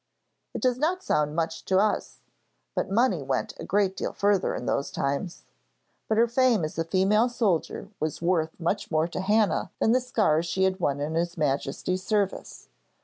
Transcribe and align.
It 0.55 0.63
does 0.63 0.79
not 0.79 1.03
sound 1.03 1.35
much 1.35 1.63
to 1.65 1.77
us, 1.77 2.21
but 2.73 2.89
money 2.89 3.21
went 3.21 3.53
a 3.59 3.63
great 3.63 3.95
deal 3.95 4.13
further 4.13 4.55
in 4.55 4.65
those 4.65 4.89
times. 4.89 5.43
But 6.07 6.17
her 6.17 6.25
fame 6.27 6.65
as 6.65 6.79
a 6.79 6.83
female 6.83 7.29
soldier 7.29 7.87
was 7.99 8.19
worth 8.19 8.59
much 8.59 8.89
more 8.89 9.07
to 9.07 9.21
Hannah 9.21 9.69
than 9.77 9.91
the 9.91 10.01
scars 10.01 10.47
she 10.47 10.63
had 10.63 10.79
won 10.79 11.01
in 11.01 11.13
His 11.13 11.37
Majesty's 11.37 12.01
service. 12.01 12.67